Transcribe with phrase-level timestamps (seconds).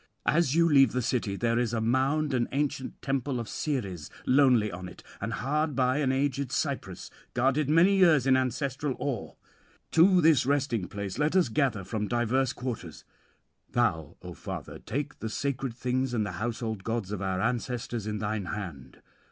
[0.25, 4.71] As you leave the city there is a mound and ancient temple of Ceres lonely
[4.71, 9.35] on it, and hard by an aged cypress, guarded many years in ancestral awe:
[9.91, 13.03] to this resting place let us gather from diverse quarters.
[13.69, 18.17] Thou, O father, take the sacred things and the household gods of our ancestors in
[18.17, 19.03] thine hand.